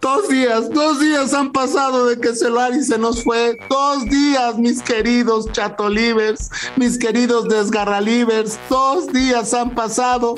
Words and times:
Dos 0.00 0.28
días, 0.28 0.70
dos 0.70 1.00
días 1.00 1.32
han 1.34 1.52
pasado 1.52 2.06
de 2.06 2.20
que 2.20 2.34
Solari 2.34 2.82
se 2.82 2.98
nos 2.98 3.22
fue. 3.22 3.56
Dos 3.68 4.04
días, 4.06 4.58
mis 4.58 4.82
queridos 4.82 5.50
chatolivers, 5.52 6.50
mis 6.76 6.98
queridos 6.98 7.48
desgarralivers. 7.48 8.58
Dos 8.68 9.12
días 9.12 9.54
han 9.54 9.74
pasado 9.74 10.36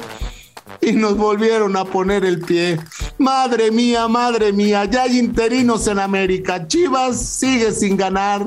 y 0.81 0.93
nos 0.93 1.17
volvieron 1.17 1.77
a 1.77 1.85
poner 1.85 2.25
el 2.25 2.41
pie. 2.41 2.79
Madre 3.19 3.73
mía, 3.73 4.07
madre 4.07 4.53
mía, 4.53 4.85
ya 4.85 5.03
hay 5.03 5.19
interinos 5.19 5.89
en 5.89 5.99
América. 5.99 6.69
Chivas 6.69 7.21
sigue 7.21 7.73
sin 7.73 7.97
ganar. 7.97 8.47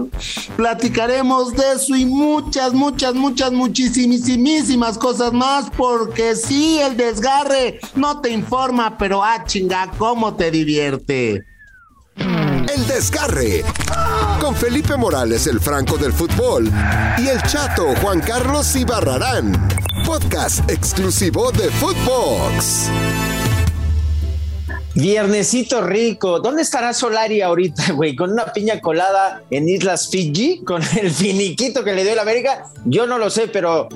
Platicaremos 0.55 1.53
de 1.53 1.73
eso 1.75 1.93
y 1.95 2.05
muchas, 2.05 2.73
muchas, 2.73 3.13
muchas, 3.13 3.51
muchísimas 3.51 4.97
cosas 4.97 5.33
más, 5.33 5.69
porque 5.75 6.37
sí, 6.37 6.79
el 6.79 6.95
desgarre 6.95 7.79
no 7.95 8.21
te 8.21 8.29
informa, 8.29 8.97
pero 8.97 9.21
ah, 9.21 9.43
chinga, 9.45 9.91
cómo 9.97 10.35
te 10.35 10.49
divierte. 10.49 11.45
El 12.15 12.87
desgarre. 12.87 13.65
Con 14.39 14.55
Felipe 14.55 14.95
Morales, 14.95 15.47
el 15.47 15.59
Franco 15.59 15.97
del 15.97 16.13
fútbol. 16.13 16.71
Y 17.17 17.27
el 17.27 17.41
chato 17.43 17.93
Juan 18.01 18.21
Carlos 18.21 18.73
Ibarrarán. 18.75 19.67
Podcast 20.05 20.69
exclusivo 20.69 21.51
de 21.51 21.69
Footbox. 21.69 22.89
Viernesito 24.93 25.81
rico. 25.81 26.39
¿Dónde 26.39 26.63
estará 26.63 26.93
Solari 26.93 27.41
ahorita, 27.41 27.91
güey? 27.95 28.15
¿Con 28.15 28.31
una 28.31 28.51
piña 28.51 28.81
colada 28.81 29.41
en 29.49 29.69
Islas 29.69 30.09
Fiji? 30.09 30.63
¿Con 30.63 30.81
el 30.99 31.11
finiquito 31.11 31.83
que 31.83 31.93
le 31.93 32.03
dio 32.03 32.13
el 32.13 32.19
América? 32.19 32.65
Yo 32.85 33.07
no 33.07 33.17
lo 33.17 33.29
sé, 33.29 33.47
pero 33.47 33.87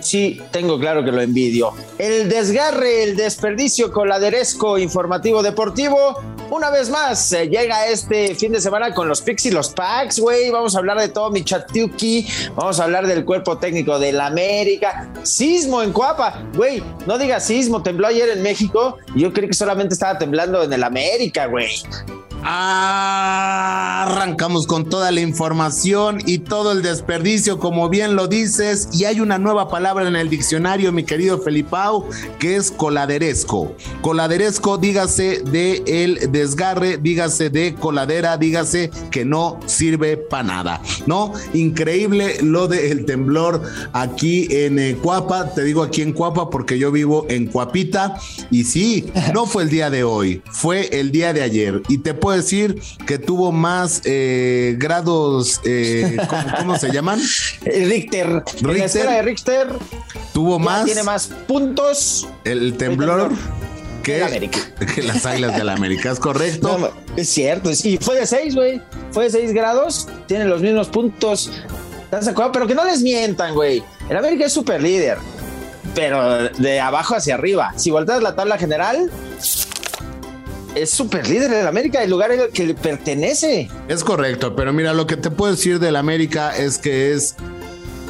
sí 0.00 0.40
tengo 0.52 0.78
claro 0.78 1.04
que 1.04 1.12
lo 1.12 1.20
envidio. 1.20 1.72
El 1.98 2.28
desgarre, 2.28 3.02
el 3.02 3.16
desperdicio 3.16 3.92
coladeresco 3.92 4.78
informativo 4.78 5.42
deportivo. 5.42 6.20
Una 6.48 6.70
vez 6.70 6.90
más, 6.90 7.32
eh, 7.32 7.48
llega 7.48 7.88
este 7.88 8.34
fin 8.36 8.52
de 8.52 8.60
semana 8.60 8.94
con 8.94 9.08
los 9.08 9.20
picks 9.20 9.46
y 9.46 9.50
los 9.50 9.70
packs, 9.70 10.20
güey. 10.20 10.50
Vamos 10.50 10.76
a 10.76 10.78
hablar 10.78 10.98
de 10.98 11.08
todo 11.08 11.30
mi 11.30 11.42
chatuki. 11.42 12.26
Vamos 12.54 12.78
a 12.78 12.84
hablar 12.84 13.06
del 13.08 13.24
cuerpo 13.24 13.58
técnico 13.58 13.98
del 13.98 14.20
América. 14.20 15.10
Sismo 15.24 15.82
en 15.82 15.92
Cuapa. 15.92 16.44
Güey, 16.54 16.82
no 17.06 17.18
digas 17.18 17.44
sismo. 17.44 17.82
Tembló 17.82 18.06
ayer 18.06 18.28
en 18.28 18.42
México. 18.42 18.98
Yo 19.16 19.32
creí 19.32 19.48
que 19.48 19.54
solamente 19.54 19.94
estaba 19.94 20.18
temblando 20.18 20.62
en 20.62 20.72
el 20.72 20.84
América, 20.84 21.46
güey. 21.46 21.68
Arrancamos 24.08 24.68
con 24.68 24.88
toda 24.88 25.10
la 25.10 25.20
información 25.20 26.18
y 26.26 26.38
todo 26.38 26.70
el 26.70 26.80
desperdicio, 26.82 27.58
como 27.58 27.88
bien 27.88 28.14
lo 28.14 28.28
dices, 28.28 28.88
y 28.92 29.02
hay 29.04 29.18
una 29.18 29.36
nueva 29.36 29.68
palabra 29.68 30.06
en 30.06 30.14
el 30.14 30.30
diccionario, 30.30 30.92
mi 30.92 31.02
querido 31.02 31.40
Felipao, 31.40 32.08
que 32.38 32.54
es 32.54 32.70
coladeresco. 32.70 33.74
Coladeresco, 34.00 34.78
dígase 34.78 35.40
de 35.40 35.82
el 35.88 36.30
desgarre, 36.30 36.98
dígase 36.98 37.50
de 37.50 37.74
coladera, 37.74 38.36
dígase 38.36 38.92
que 39.10 39.24
no 39.24 39.58
sirve 39.66 40.16
para 40.16 40.44
nada, 40.44 40.80
¿no? 41.06 41.32
Increíble 41.52 42.36
lo 42.42 42.68
del 42.68 43.06
temblor 43.06 43.60
aquí 43.92 44.46
en 44.50 44.78
eh, 44.78 44.96
Cuapa, 45.02 45.52
te 45.52 45.64
digo 45.64 45.82
aquí 45.82 46.02
en 46.02 46.12
Cuapa 46.12 46.48
porque 46.48 46.78
yo 46.78 46.92
vivo 46.92 47.26
en 47.28 47.48
Cuapita, 47.48 48.16
y 48.52 48.62
sí, 48.62 49.10
no 49.34 49.46
fue 49.46 49.64
el 49.64 49.70
día 49.70 49.90
de 49.90 50.04
hoy, 50.04 50.42
fue 50.48 50.88
el 50.92 51.10
día 51.10 51.32
de 51.32 51.42
ayer, 51.42 51.82
y 51.88 51.98
te 51.98 52.14
puedo 52.14 52.35
decir 52.36 52.80
que 53.06 53.18
tuvo 53.18 53.52
más 53.52 54.02
eh, 54.04 54.76
grados, 54.78 55.60
eh, 55.64 56.16
¿cómo, 56.58 56.78
se 56.78 56.90
llaman? 56.90 57.20
Richter. 57.64 58.42
Richter. 58.60 59.04
la 59.04 59.12
de 59.12 59.22
Richter. 59.22 59.68
Tuvo 60.32 60.58
más. 60.58 60.84
Tiene 60.84 61.02
más 61.02 61.28
puntos. 61.46 62.28
El 62.44 62.76
temblor. 62.76 63.32
Que, 64.02 64.50
que, 64.94 65.02
las 65.02 65.26
águilas 65.26 65.56
de 65.56 65.64
la 65.64 65.72
América, 65.72 66.12
¿es 66.12 66.20
correcto? 66.20 66.92
es 67.16 67.28
cierto, 67.28 67.70
y 67.72 67.96
fue 67.96 68.14
de 68.14 68.26
6, 68.26 68.54
güey. 68.54 68.80
Fue 69.10 69.24
de 69.24 69.30
6 69.30 69.52
grados, 69.52 70.06
tiene 70.28 70.44
los 70.44 70.62
mismos 70.62 70.86
puntos. 70.86 71.50
¿Estás 72.04 72.26
de 72.26 72.30
acuerdo? 72.30 72.52
Pero 72.52 72.66
que 72.68 72.74
no 72.76 72.84
les 72.84 73.02
mientan, 73.02 73.54
güey. 73.54 73.82
El 74.08 74.16
América 74.16 74.46
es 74.46 74.52
super 74.52 74.80
líder, 74.80 75.18
pero 75.92 76.48
de 76.50 76.78
abajo 76.78 77.16
hacia 77.16 77.34
arriba. 77.34 77.72
Si 77.76 77.90
volteas 77.90 78.22
la 78.22 78.36
tabla 78.36 78.58
general, 78.58 79.10
es 80.76 80.90
súper 80.90 81.28
líder 81.28 81.50
del 81.50 81.66
América, 81.66 82.02
el 82.02 82.10
lugar 82.10 82.30
que 82.52 82.66
le 82.66 82.74
pertenece. 82.74 83.68
Es 83.88 84.04
correcto, 84.04 84.54
pero 84.54 84.72
mira, 84.72 84.92
lo 84.92 85.06
que 85.06 85.16
te 85.16 85.30
puedo 85.30 85.52
decir 85.52 85.80
del 85.80 85.96
América 85.96 86.54
es 86.56 86.76
que 86.78 87.12
es 87.12 87.34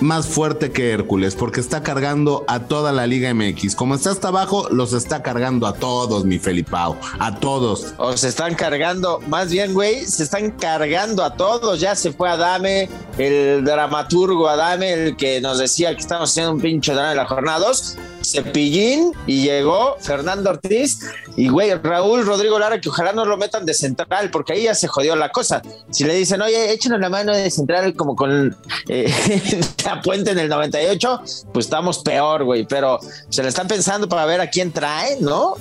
más 0.01 0.27
fuerte 0.27 0.73
que 0.73 0.91
Hércules, 0.91 1.37
porque 1.37 1.61
está 1.61 1.83
cargando 1.83 2.45
a 2.49 2.61
toda 2.61 2.93
la 2.93 3.07
Liga 3.07 3.33
MX. 3.33 3.77
Como 3.77 3.95
está 3.95 4.11
hasta 4.11 4.29
abajo, 4.29 4.69
los 4.71 4.93
está 4.93 5.23
cargando 5.23 5.67
a 5.67 5.75
todos, 5.75 6.25
mi 6.25 6.39
Felipao, 6.39 6.99
a 7.19 7.37
todos. 7.37 7.95
O 7.97 8.17
se 8.17 8.29
están 8.29 8.57
cargando, 8.57 9.21
más 9.29 9.51
bien, 9.51 9.73
güey, 9.73 10.05
se 10.05 10.25
están 10.25 10.51
cargando 10.51 11.23
a 11.25 11.35
todos. 11.35 11.81
Ya 11.81 11.95
se 11.95 12.13
fue 12.13 12.29
Adame, 12.29 12.89
el 13.17 13.65
dramaturgo 13.65 14.49
Adame, 14.49 14.93
el 14.93 15.17
que 15.17 15.41
nos 15.41 15.59
decía 15.59 15.95
que 15.95 16.01
estamos 16.01 16.31
haciendo 16.31 16.53
un 16.53 16.61
pinche 16.61 16.93
drama 16.93 17.11
de 17.11 17.17
la 17.17 17.27
jornada 17.27 17.61
2. 17.61 17.99
Cepillín 18.27 19.13
y 19.27 19.43
llegó 19.43 19.97
Fernando 20.01 20.51
Ortiz 20.51 20.99
y 21.37 21.49
güey, 21.49 21.73
Raúl 21.75 22.27
Rodrigo 22.27 22.59
Lara, 22.59 22.81
que 22.81 22.89
ojalá 22.89 23.13
no 23.13 23.25
lo 23.25 23.37
metan 23.37 23.65
de 23.65 23.75
central, 23.75 24.31
porque 24.31 24.55
ahí 24.55 24.65
ya 24.65 24.75
se 24.75 24.89
jodió 24.89 25.15
la 25.15 25.31
cosa. 25.31 25.63
Si 25.91 26.05
le 26.05 26.15
dicen, 26.15 26.43
oye, 26.43 26.73
échenos 26.73 26.99
la 26.99 27.09
mano 27.09 27.33
de 27.33 27.51
central 27.51 27.95
como 27.95 28.17
con 28.17 28.57
eh, 28.89 29.61
la 29.85 30.01
puente 30.01 30.33
en 30.33 30.39
el 30.39 30.49
98, 30.49 31.21
pues 31.53 31.67
estamos 31.67 32.01
peor, 32.01 32.45
güey, 32.45 32.67
pero 32.67 32.99
se 33.29 33.43
le 33.43 33.49
están 33.49 33.69
pensando 33.69 34.09
para 34.09 34.27
ver 34.27 34.41
a 34.41 34.51
quién 34.51 34.73
trae, 34.73 35.19
¿no? 35.21 35.55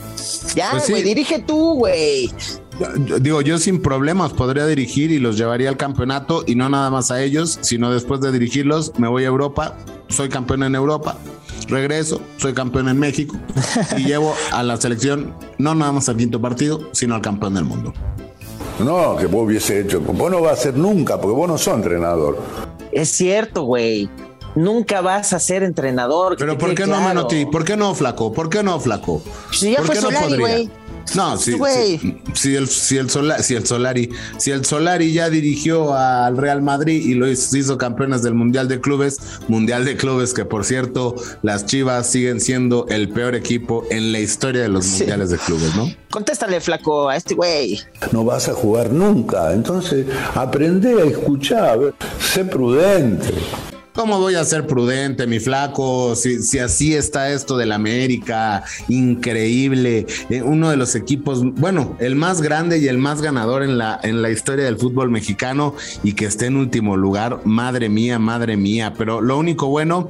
Ya, 0.55 0.71
pues 0.71 0.89
güey, 0.89 1.03
dirige 1.03 1.39
tú, 1.39 1.75
güey. 1.75 2.31
Digo, 3.21 3.41
yo 3.41 3.57
sin 3.57 3.81
problemas 3.81 4.33
podría 4.33 4.65
dirigir 4.65 5.11
y 5.11 5.19
los 5.19 5.37
llevaría 5.37 5.69
al 5.69 5.77
campeonato 5.77 6.43
y 6.45 6.55
no 6.55 6.67
nada 6.67 6.89
más 6.89 7.11
a 7.11 7.21
ellos, 7.21 7.57
sino 7.61 7.91
después 7.91 8.19
de 8.21 8.31
dirigirlos 8.31 8.91
me 8.97 9.07
voy 9.07 9.23
a 9.23 9.27
Europa, 9.27 9.77
soy 10.09 10.29
campeón 10.29 10.63
en 10.63 10.75
Europa 10.75 11.17
regreso, 11.67 12.21
soy 12.37 12.53
campeón 12.53 12.89
en 12.89 12.99
México 12.99 13.37
y 13.97 14.03
llevo 14.05 14.35
a 14.51 14.63
la 14.63 14.77
selección 14.77 15.35
no 15.57 15.75
nada 15.75 15.91
más 15.91 16.09
al 16.09 16.17
quinto 16.17 16.41
partido, 16.41 16.89
sino 16.91 17.15
al 17.15 17.21
campeón 17.21 17.55
del 17.55 17.65
mundo. 17.65 17.93
No, 18.79 19.15
que 19.15 19.25
vos 19.25 19.45
hubiese 19.45 19.79
hecho. 19.79 20.01
Vos 20.01 20.31
no 20.31 20.41
vas 20.41 20.59
a 20.59 20.61
ser 20.63 20.77
nunca, 20.77 21.19
porque 21.19 21.35
vos 21.35 21.47
no 21.47 21.57
sos 21.57 21.75
entrenador. 21.75 22.37
Es 22.91 23.09
cierto, 23.09 23.63
güey. 23.63 24.09
Nunca 24.55 25.01
vas 25.01 25.33
a 25.33 25.39
ser 25.39 25.63
entrenador. 25.63 26.35
Pero 26.37 26.57
¿por 26.57 26.73
qué 26.75 26.85
no, 26.85 26.99
Manotti? 26.99 27.45
¿Por 27.45 27.65
qué 27.65 27.75
no, 27.75 27.93
Flaco? 27.93 28.31
¿Por 28.31 28.49
qué 28.49 28.63
no, 28.63 28.79
Flaco? 28.79 29.21
Si 29.51 29.71
ya 29.71 29.81
fue 29.83 29.95
no 29.99 30.37
güey. 30.37 30.65
No, 30.65 30.84
si, 31.05 31.57
si, 32.33 32.55
el, 32.55 32.67
si, 32.67 32.97
el 32.97 33.09
si 33.43 33.55
el 33.55 33.65
Solari, 33.65 34.09
si 34.37 34.51
el 34.51 34.65
Solari 34.65 35.13
ya 35.13 35.29
dirigió 35.29 35.93
al 35.93 36.37
Real 36.37 36.61
Madrid 36.61 37.03
y 37.05 37.13
lo 37.13 37.29
hizo, 37.29 37.77
campeones 37.77 38.21
del 38.23 38.33
Mundial 38.33 38.67
de 38.67 38.79
Clubes, 38.81 39.19
Mundial 39.47 39.85
de 39.85 39.97
Clubes, 39.97 40.33
que 40.33 40.45
por 40.45 40.65
cierto, 40.65 41.15
las 41.41 41.65
Chivas 41.65 42.09
siguen 42.09 42.39
siendo 42.39 42.85
el 42.89 43.09
peor 43.09 43.35
equipo 43.35 43.85
en 43.89 44.11
la 44.11 44.19
historia 44.19 44.61
de 44.61 44.69
los 44.69 44.85
Mundiales 44.85 45.29
de 45.29 45.37
Clubes, 45.37 45.75
¿no? 45.75 45.89
Contéstale, 46.11 46.61
flaco, 46.61 47.09
a 47.09 47.15
este 47.15 47.35
güey. 47.35 47.79
No 48.11 48.23
vas 48.23 48.47
a 48.47 48.53
jugar 48.53 48.91
nunca, 48.91 49.53
entonces 49.53 50.05
aprende 50.33 51.01
a 51.01 51.05
escuchar, 51.05 51.93
sé 52.19 52.45
prudente. 52.45 53.33
¿Cómo 53.95 54.19
voy 54.19 54.35
a 54.35 54.43
ser 54.43 54.67
prudente, 54.67 55.25
mi 55.25 55.39
flaco? 55.39 56.17
Si, 56.17 56.59
así 56.59 56.93
está 56.93 57.31
esto 57.31 57.55
del 57.55 57.71
América, 57.71 58.65
increíble. 58.89 60.05
Eh, 60.29 60.41
uno 60.41 60.69
de 60.69 60.75
los 60.75 60.95
equipos, 60.95 61.41
bueno, 61.43 61.95
el 61.99 62.15
más 62.17 62.41
grande 62.41 62.77
y 62.79 62.89
el 62.89 62.97
más 62.97 63.21
ganador 63.21 63.63
en 63.63 63.77
la, 63.77 63.97
en 64.03 64.21
la 64.21 64.29
historia 64.31 64.65
del 64.65 64.77
fútbol 64.77 65.09
mexicano 65.09 65.75
y 66.03 66.11
que 66.11 66.25
esté 66.25 66.47
en 66.47 66.57
último 66.57 66.97
lugar. 66.97 67.39
Madre 67.45 67.87
mía, 67.87 68.19
madre 68.19 68.57
mía. 68.57 68.93
Pero 68.97 69.21
lo 69.21 69.37
único 69.37 69.67
bueno, 69.67 70.09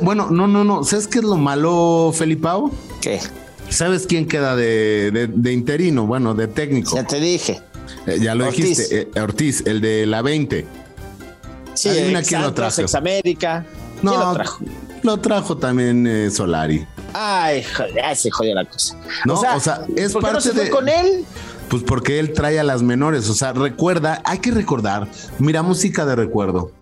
bueno, 0.00 0.30
no, 0.30 0.48
no, 0.48 0.64
no. 0.64 0.82
¿Sabes 0.82 1.06
qué 1.06 1.18
es 1.18 1.24
lo 1.24 1.36
malo, 1.36 2.12
Felipao? 2.14 2.72
¿Qué? 3.02 3.20
¿Sabes 3.68 4.06
quién 4.06 4.26
queda 4.26 4.56
de, 4.56 5.28
interino? 5.52 6.06
Bueno, 6.06 6.34
de 6.34 6.48
técnico. 6.48 6.96
Ya 6.96 7.04
te 7.04 7.20
dije. 7.20 7.60
Eh, 8.06 8.20
ya 8.22 8.34
lo 8.34 8.46
dijiste, 8.46 9.02
eh, 9.14 9.20
Ortiz, 9.20 9.64
el 9.66 9.82
de 9.82 10.06
la 10.06 10.22
20. 10.22 10.87
Sí, 11.78 11.88
Adivina 11.90 12.22
quién 12.22 12.42
lo 12.42 12.52
trajo. 12.52 12.80
Examérica. 12.80 13.64
No, 14.02 14.10
¿Quién 14.10 14.20
lo 14.20 14.32
trajo? 14.32 14.58
Lo 15.02 15.16
trajo 15.18 15.56
también 15.56 16.06
eh, 16.06 16.30
Solari. 16.30 16.84
Ay, 17.14 17.62
joder, 17.62 18.16
se 18.16 18.30
jodió 18.30 18.54
la 18.54 18.64
cosa. 18.64 18.96
No, 19.24 19.34
o 19.34 19.60
sea, 19.60 19.86
es 19.96 20.12
¿por 20.12 20.24
qué 20.24 20.32
no 20.32 20.40
se 20.40 20.52
fue 20.52 20.70
con 20.70 20.88
él? 20.88 21.24
Pues 21.68 21.82
porque 21.84 22.18
él 22.18 22.32
trae 22.32 22.58
a 22.58 22.64
las 22.64 22.82
menores. 22.82 23.28
O 23.28 23.34
sea, 23.34 23.52
recuerda, 23.52 24.20
hay 24.24 24.38
que 24.38 24.50
recordar. 24.50 25.06
Mira, 25.38 25.62
música 25.62 26.04
de 26.04 26.16
recuerdo. 26.16 26.72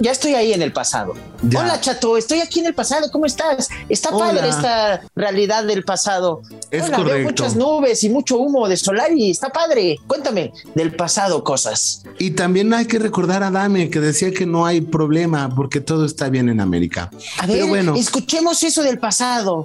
Ya 0.00 0.12
estoy 0.12 0.34
ahí 0.34 0.52
en 0.52 0.62
el 0.62 0.72
pasado. 0.72 1.14
Hola, 1.42 1.80
chato, 1.80 2.16
estoy 2.16 2.40
aquí 2.40 2.60
en 2.60 2.66
el 2.66 2.74
pasado. 2.74 3.10
¿Cómo 3.12 3.26
estás? 3.26 3.68
Está 3.88 4.10
padre 4.10 4.48
esta 4.48 5.02
realidad 5.14 5.64
del 5.64 5.84
pasado. 5.84 6.42
Es 6.70 6.84
correcto. 6.84 7.04
Veo 7.04 7.24
muchas 7.24 7.54
nubes 7.54 8.02
y 8.02 8.08
mucho 8.08 8.38
humo 8.38 8.66
de 8.66 8.76
Solari. 8.76 9.30
Está 9.30 9.50
padre. 9.50 9.98
Cuéntame 10.06 10.52
del 10.74 10.96
pasado 10.96 11.44
cosas. 11.44 12.02
Y 12.18 12.30
también 12.30 12.72
hay 12.72 12.86
que 12.86 12.98
recordar 12.98 13.42
a 13.42 13.50
Dame 13.50 13.90
que 13.90 14.00
decía 14.00 14.32
que 14.32 14.46
no 14.46 14.64
hay 14.64 14.80
problema 14.80 15.54
porque 15.54 15.80
todo 15.80 16.06
está 16.06 16.30
bien 16.30 16.48
en 16.48 16.60
América. 16.60 17.10
A 17.38 17.46
ver, 17.46 17.66
bueno. 17.66 17.94
escuchemos 17.94 18.62
eso 18.62 18.82
del 18.82 18.98
pasado. 18.98 19.64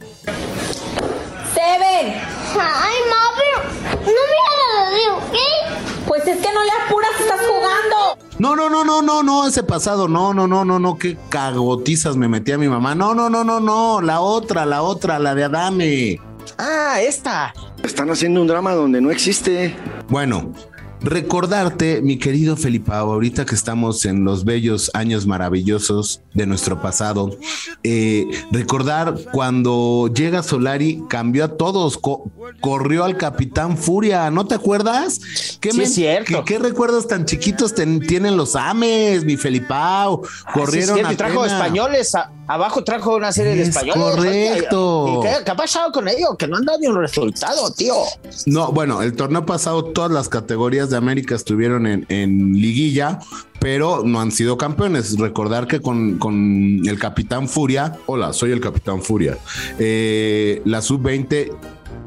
deben. 1.55 2.13
Ay, 2.59 2.97
ma, 3.09 3.31
pero 3.37 3.63
no 4.05 4.11
me. 4.11 4.34
Pues 6.15 6.27
es 6.29 6.37
que 6.37 6.53
no 6.53 6.63
le 6.63 6.71
apuras, 6.85 7.11
estás 7.19 7.41
jugando. 7.41 8.17
No, 8.39 8.55
no, 8.55 8.69
no, 8.69 8.85
no, 8.85 9.01
no, 9.01 9.21
no, 9.21 9.47
ese 9.47 9.63
pasado, 9.63 10.07
no, 10.07 10.33
no, 10.33 10.47
no, 10.47 10.63
no, 10.63 10.79
no, 10.79 10.97
qué 10.97 11.17
cagotizas 11.27 12.15
me 12.15 12.29
metí 12.29 12.53
a 12.53 12.57
mi 12.57 12.69
mamá. 12.69 12.95
No, 12.95 13.13
no, 13.13 13.29
no, 13.29 13.43
no, 13.43 13.59
no, 13.59 13.99
la 13.99 14.21
otra, 14.21 14.65
la 14.65 14.81
otra, 14.81 15.19
la 15.19 15.35
de 15.35 15.43
Adame. 15.43 16.21
Ah, 16.57 17.01
esta. 17.01 17.53
Están 17.83 18.09
haciendo 18.11 18.39
un 18.39 18.47
drama 18.47 18.73
donde 18.73 19.01
no 19.01 19.11
existe. 19.11 19.75
Bueno, 20.07 20.53
recordarte, 21.05 22.01
mi 22.01 22.17
querido 22.17 22.57
Felipao, 22.57 23.13
ahorita 23.13 23.45
que 23.45 23.53
estamos 23.53 24.05
en 24.05 24.23
los 24.25 24.43
bellos 24.43 24.89
años 24.95 25.27
maravillosos 25.27 26.21
de 26.33 26.47
nuestro 26.47 26.81
pasado, 26.81 27.37
eh, 27.83 28.25
recordar 28.51 29.15
cuando 29.31 30.09
llega 30.13 30.41
Solari, 30.41 31.03
cambió 31.07 31.45
a 31.45 31.57
todos, 31.57 31.97
co- 31.99 32.31
corrió 32.59 33.03
al 33.03 33.17
Capitán 33.17 33.77
Furia, 33.77 34.31
¿no 34.31 34.47
te 34.47 34.55
acuerdas? 34.55 35.19
¿Qué, 35.61 35.71
Sí, 35.71 35.81
es 35.83 35.93
cierto. 35.93 36.43
¿qué, 36.43 36.53
qué 36.55 36.59
recuerdos 36.59 37.07
tan 37.07 37.25
chiquitos 37.25 37.75
ten- 37.75 37.99
tienen 37.99 38.35
los 38.35 38.55
Ames, 38.55 39.23
mi 39.23 39.37
Felipao? 39.37 40.23
Corrieron 40.53 40.95
Sí, 40.97 41.03
y 41.07 41.13
a 41.13 41.17
trajo 41.17 41.45
españoles. 41.45 42.15
a- 42.15 42.31
abajo 42.47 42.83
trajo 42.83 43.15
una 43.15 43.31
serie 43.31 43.55
de 43.55 43.63
Es 43.63 43.69
españoles. 43.69 44.15
correcto. 44.15 45.19
¿Y 45.19 45.21
qué, 45.23 45.33
qué 45.45 45.51
ha 45.51 45.55
pasado 45.55 45.91
con 45.91 46.07
ellos? 46.07 46.29
Que 46.37 46.47
no 46.47 46.57
han 46.57 46.65
dado 46.65 46.79
ni 46.79 46.87
un 46.87 46.97
resultado, 46.97 47.71
tío. 47.71 47.95
No, 48.45 48.71
bueno, 48.71 49.01
el 49.01 49.15
torneo 49.15 49.45
pasado 49.45 49.83
todas 49.85 50.11
las 50.11 50.29
categorías 50.29 50.89
de 50.89 50.97
América 50.97 51.35
estuvieron 51.35 51.87
en, 51.87 52.05
en 52.09 52.53
liguilla, 52.53 53.19
pero 53.59 54.03
no 54.03 54.21
han 54.21 54.31
sido 54.31 54.57
campeones. 54.57 55.17
Recordar 55.17 55.67
que 55.67 55.81
con, 55.81 56.17
con 56.17 56.81
el 56.85 56.99
Capitán 56.99 57.47
Furia, 57.47 57.97
hola, 58.05 58.33
soy 58.33 58.51
el 58.51 58.61
Capitán 58.61 59.01
Furia, 59.01 59.37
eh, 59.79 60.61
la 60.65 60.81
sub-20 60.81 61.51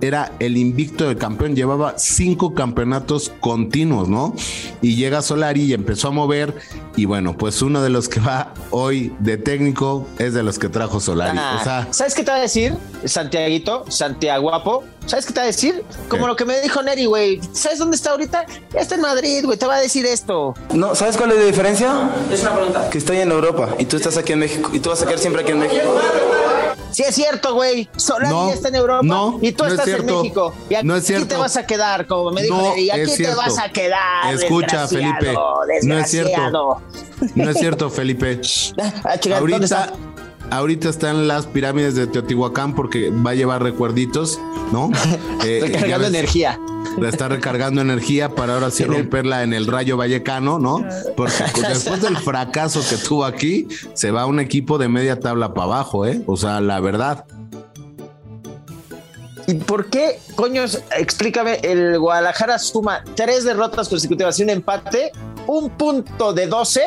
era 0.01 0.33
el 0.39 0.57
invicto 0.57 1.09
de 1.09 1.17
campeón, 1.17 1.55
llevaba 1.57 1.95
cinco 1.99 2.55
campeonatos 2.55 3.33
continuos, 3.41 4.09
¿no? 4.09 4.35
Y 4.83 4.97
llega 4.97 5.23
Solari 5.23 5.63
y 5.63 5.75
empezó 5.75 6.09
a 6.09 6.11
mover, 6.11 6.55
y 6.97 7.05
bueno, 7.05 7.37
pues 7.37 7.63
uno 7.63 7.83
de 7.83 7.91
los 7.91 8.09
que 8.09 8.21
va 8.21 8.53
hoy 8.71 9.13
de 9.21 9.37
técnico 9.37 10.07
es 10.19 10.35
de 10.35 10.43
los 10.43 10.59
que 10.59 10.69
trajo 10.69 11.01
Solari. 11.01 11.39
Ah, 11.41 11.59
o 11.61 11.65
sea, 11.65 11.89
¿Sabes 11.91 12.15
qué 12.15 12.23
te 12.25 12.31
va 12.31 12.37
a 12.37 12.41
decir, 12.41 12.75
Santiaguito? 13.05 13.85
Santiaguapo. 13.89 14.85
¿Sabes 15.07 15.25
qué 15.25 15.33
te 15.33 15.41
va 15.41 15.45
a 15.45 15.47
decir? 15.47 15.83
Como 16.09 16.25
¿Qué? 16.25 16.29
lo 16.29 16.37
que 16.37 16.45
me 16.45 16.61
dijo 16.61 16.83
Neri, 16.83 17.07
güey. 17.07 17.41
¿Sabes 17.53 17.79
dónde 17.79 17.97
está 17.97 18.11
ahorita? 18.11 18.45
Ya 18.75 18.81
está 18.81 18.95
en 18.95 19.01
Madrid, 19.01 19.43
güey. 19.43 19.57
Te 19.57 19.67
va 19.67 19.77
a 19.77 19.81
decir 19.81 20.05
esto. 20.05 20.55
No, 20.75 20.95
¿sabes 20.95 21.17
cuál 21.17 21.31
es 21.33 21.39
la 21.39 21.45
diferencia? 21.45 22.11
Es 22.31 22.43
una 22.43 22.55
pregunta. 22.55 22.91
Que 22.91 22.99
estoy 22.99 23.17
en 23.19 23.31
Europa 23.31 23.75
y 23.79 23.87
tú 23.87 23.97
estás 23.97 24.19
aquí 24.19 24.35
en 24.35 24.41
México 24.41 24.71
y 24.75 24.81
tú 24.81 24.91
vas 24.91 25.01
a 25.01 25.07
quedar 25.07 25.19
siempre 25.19 25.43
aquí 25.43 25.53
en 25.53 25.61
México. 25.61 25.83
Sí, 26.99 27.05
es 27.07 27.15
cierto, 27.15 27.55
güey. 27.55 27.89
Solari 27.97 28.35
No, 28.35 28.51
está 28.51 28.71
en 28.71 28.75
Europa 28.75 29.03
no, 29.05 29.39
y 29.41 29.53
tú 29.53 29.63
no 29.63 29.69
es 29.69 29.79
estás 29.79 29.87
en. 30.01 30.05
México. 30.05 30.53
Y 30.69 30.75
aquí 30.75 30.85
No 30.85 30.97
es 30.97 31.05
cierto. 31.07 31.29
te 31.29 31.37
vas 31.37 31.57
a 31.57 31.65
quedar, 31.65 32.09
como 32.09 32.33
me 32.33 32.43
dijo 32.43 32.61
Neri. 32.61 32.91
Aquí 32.91 33.17
te 33.23 33.35
vas 33.37 33.57
a 33.57 33.69
quedar. 33.69 34.35
Escucha, 34.35 34.89
Felipe, 34.89 35.33
no 35.85 35.97
es 35.97 36.11
cierto. 36.11 36.83
no 37.37 37.51
es 37.51 37.57
cierto, 37.57 37.89
Felipe. 37.89 38.41
Ah, 39.05 39.17
chica, 39.17 39.39
¿dónde 39.39 39.55
ahorita, 39.55 39.65
está? 39.65 39.93
ahorita 40.51 40.89
están 40.89 41.29
las 41.29 41.47
pirámides 41.47 41.95
de 41.95 42.09
Teotihuacán 42.09 42.75
porque 42.75 43.11
va 43.11 43.31
a 43.31 43.35
llevar 43.35 43.63
recuerditos, 43.63 44.41
¿no? 44.73 44.91
Eh, 45.45 45.61
Recargando 45.63 46.09
energía. 46.09 46.59
La 46.99 47.09
está 47.09 47.29
recargando 47.29 47.81
energía 47.81 48.35
para 48.35 48.55
ahora 48.55 48.71
sí 48.71 48.85
romperla 48.85 49.43
en 49.43 49.53
el 49.53 49.67
Rayo 49.67 49.97
Vallecano, 49.97 50.59
¿no? 50.59 50.85
Porque 51.17 51.45
después 51.69 52.03
del 52.03 52.17
fracaso 52.17 52.81
que 52.89 52.97
tuvo 52.97 53.25
aquí, 53.25 53.69
se 53.95 54.11
va 54.11 54.27
un 54.27 54.41
equipo 54.41 54.79
de 54.79 54.89
media 54.89 55.21
tabla 55.21 55.55
para 55.55 55.67
abajo, 55.67 56.07
¿eh? 56.07 56.23
O 56.27 56.37
sea, 56.37 56.61
la 56.61 56.81
verdad. 56.81 57.25
¿Y 59.47 59.55
por 59.55 59.87
qué, 59.87 60.19
coños, 60.35 60.83
explícame, 60.97 61.61
el 61.63 61.99
Guadalajara 61.99 62.59
suma 62.59 63.03
tres 63.15 63.45
derrotas 63.45 63.89
consecutivas 63.89 64.39
y 64.39 64.43
un 64.43 64.51
empate, 64.51 65.11
un 65.47 65.71
punto 65.71 66.35
de 66.35 66.47
12, 66.47 66.83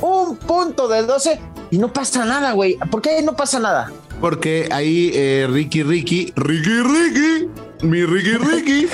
un 0.00 0.36
punto 0.38 0.88
de 0.88 1.02
12 1.02 1.40
y 1.70 1.76
no 1.78 1.92
pasa 1.92 2.24
nada, 2.24 2.52
güey? 2.52 2.78
¿Por 2.90 3.02
qué 3.02 3.20
no 3.22 3.36
pasa 3.36 3.58
nada? 3.58 3.92
Porque 4.20 4.68
ahí 4.70 5.10
eh, 5.14 5.46
Ricky 5.50 5.82
Ricky, 5.82 6.32
Ricky 6.36 6.80
Ricky, 6.80 7.48
mi 7.82 8.04
Ricky 8.04 8.34
Ricky, 8.38 8.88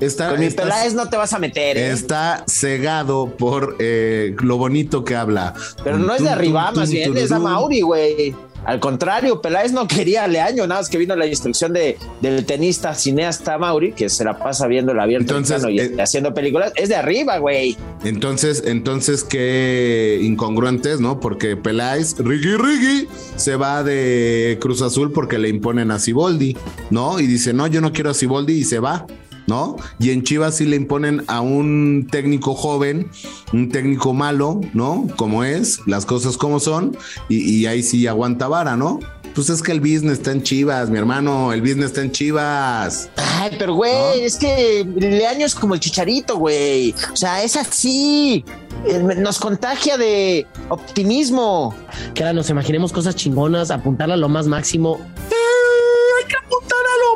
está, 0.00 0.30
Con 0.30 0.40
mi 0.40 0.46
está- 0.46 0.62
Peláez 0.64 0.94
no 0.94 1.08
te 1.08 1.16
vas 1.16 1.32
a 1.32 1.38
meter, 1.38 1.76
¿eh? 1.78 1.90
está 1.92 2.44
cegado 2.48 3.34
por 3.36 3.76
eh, 3.78 4.34
lo 4.40 4.56
bonito 4.58 5.04
que 5.04 5.16
habla. 5.16 5.54
Pero 5.84 5.98
no 5.98 6.14
es 6.14 6.22
de 6.22 6.30
arriba, 6.30 6.72
más 6.72 6.90
bien 6.90 7.16
es 7.16 7.30
a. 7.32 7.38
Mauri, 7.38 7.80
güey. 7.80 8.34
Al 8.64 8.80
contrario, 8.80 9.40
Peláez 9.40 9.72
no 9.72 9.88
quería 9.88 10.24
a 10.24 10.26
Leaño, 10.32 10.66
nada 10.66 10.80
más 10.80 10.88
que 10.88 10.98
vino 10.98 11.16
la 11.16 11.26
instrucción 11.26 11.72
de, 11.72 11.98
del 12.20 12.44
tenista 12.44 12.94
cineasta 12.94 13.58
Mauri, 13.58 13.92
que 13.92 14.08
se 14.08 14.24
la 14.24 14.38
pasa 14.38 14.66
viendo 14.66 14.92
el 14.92 15.00
abierto 15.00 15.36
Entonces, 15.36 15.64
y 15.68 15.80
eh, 15.80 15.96
haciendo 15.98 16.32
películas. 16.32 16.72
Es 16.76 16.88
de 16.88 16.96
arriba, 16.96 17.38
güey. 17.38 17.76
Entonces, 18.04 18.62
entonces 18.66 19.24
qué 19.24 20.18
incongruentes, 20.22 21.00
¿no? 21.00 21.20
Porque 21.20 21.56
Peláez, 21.56 22.16
Ricky 22.18 22.56
Ricky, 22.56 23.08
se 23.36 23.56
va 23.56 23.82
de 23.82 24.58
Cruz 24.60 24.82
Azul 24.82 25.12
porque 25.12 25.38
le 25.38 25.48
imponen 25.48 25.90
a 25.90 25.98
Ciboldi, 25.98 26.56
¿no? 26.90 27.20
Y 27.20 27.26
dice, 27.26 27.52
no, 27.52 27.66
yo 27.66 27.80
no 27.80 27.92
quiero 27.92 28.10
a 28.10 28.14
Ciboldi 28.14 28.54
y 28.54 28.64
se 28.64 28.78
va. 28.78 29.06
¿No? 29.46 29.76
Y 29.98 30.10
en 30.10 30.22
Chivas 30.22 30.56
sí 30.56 30.64
le 30.64 30.76
imponen 30.76 31.24
a 31.26 31.40
un 31.40 32.06
técnico 32.10 32.54
joven, 32.54 33.10
un 33.52 33.70
técnico 33.70 34.12
malo, 34.12 34.60
¿no? 34.72 35.06
Como 35.16 35.44
es, 35.44 35.80
las 35.86 36.06
cosas 36.06 36.36
como 36.36 36.60
son, 36.60 36.96
y, 37.28 37.38
y 37.38 37.66
ahí 37.66 37.82
sí 37.82 38.06
aguanta 38.06 38.48
vara, 38.48 38.76
¿no? 38.76 39.00
Pues 39.34 39.48
es 39.48 39.62
que 39.62 39.72
el 39.72 39.80
business 39.80 40.18
está 40.18 40.32
en 40.32 40.42
Chivas, 40.42 40.90
mi 40.90 40.98
hermano, 40.98 41.52
el 41.54 41.62
business 41.62 41.86
está 41.86 42.02
en 42.02 42.12
Chivas. 42.12 43.08
Ay, 43.16 43.50
pero 43.58 43.74
güey, 43.74 44.20
es 44.22 44.36
que 44.36 44.86
Leaño 44.94 45.46
es 45.46 45.54
como 45.54 45.72
el 45.74 45.80
chicharito, 45.80 46.36
güey. 46.36 46.94
O 47.12 47.16
sea, 47.16 47.42
es 47.42 47.56
así. 47.56 48.44
Eh, 48.86 48.98
Nos 48.98 49.38
contagia 49.38 49.96
de 49.96 50.46
optimismo. 50.68 51.74
Que 52.14 52.24
ahora 52.24 52.34
nos 52.34 52.50
imaginemos 52.50 52.92
cosas 52.92 53.16
chingonas, 53.16 53.70
apuntarla 53.70 54.14
a 54.14 54.18
lo 54.18 54.28
más 54.28 54.46
máximo. 54.48 55.00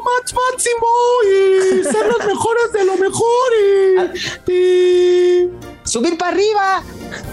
Más 0.06 0.34
máximo 0.34 0.86
y 1.24 1.82
ser 1.84 2.06
los 2.06 2.26
mejores 2.26 2.72
de 2.72 2.84
lo 2.84 2.96
mejor 2.96 3.48
y, 4.48 4.52
y 4.52 5.50
Subir 5.84 6.18
para 6.18 6.32
arriba. 6.32 6.82